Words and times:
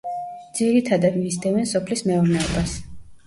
ძირითადად 0.59 1.19
მისდევენ 1.25 1.69
სოფლის 1.73 2.03
მეურნეობას. 2.09 2.75